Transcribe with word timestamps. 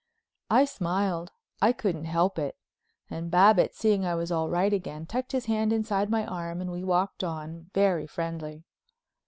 I 0.49 0.65
smiled, 0.65 1.31
I 1.61 1.73
couldn't 1.73 2.05
help 2.05 2.39
it, 2.39 2.57
and 3.11 3.29
Babbitts, 3.29 3.77
seeing 3.77 4.03
I 4.03 4.15
was 4.15 4.31
all 4.31 4.49
right 4.49 4.73
again, 4.73 5.05
tucked 5.05 5.31
his 5.31 5.45
hand 5.45 5.71
inside 5.71 6.09
my 6.09 6.25
arm 6.25 6.59
and 6.59 6.71
we 6.71 6.83
walked 6.83 7.23
on, 7.23 7.69
very 7.75 8.07
friendly. 8.07 8.63